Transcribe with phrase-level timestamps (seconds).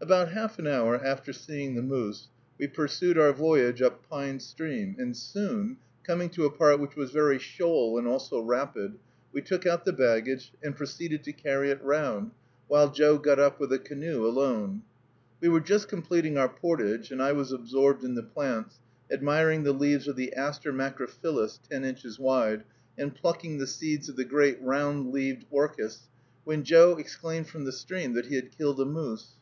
[0.00, 2.26] About half an hour after seeing the moose,
[2.58, 7.12] we pursued our voyage up Pine Stream, and soon, coming to a part which was
[7.12, 8.98] very shoal and also rapid,
[9.32, 12.32] we took out the baggage, and proceeded to carry it round,
[12.66, 14.82] while Joe got up with the canoe alone.
[15.40, 19.70] We were just completing our portage and I was absorbed in the plants, admiring the
[19.72, 22.64] leaves of the Aster macrophyllus, ten inches wide,
[22.98, 26.08] and plucking the seeds of the great round leaved orchis,
[26.42, 29.34] when Joe exclaimed from the stream that he had killed a moose.